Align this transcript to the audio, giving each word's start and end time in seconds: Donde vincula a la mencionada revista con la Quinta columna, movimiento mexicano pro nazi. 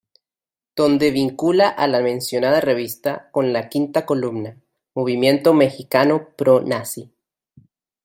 Donde 0.75 1.11
vincula 1.11 1.69
a 1.69 1.85
la 1.87 2.01
mencionada 2.01 2.59
revista 2.59 3.29
con 3.31 3.53
la 3.53 3.69
Quinta 3.69 4.03
columna, 4.07 4.57
movimiento 4.95 5.53
mexicano 5.53 6.29
pro 6.35 6.59
nazi. 6.61 7.11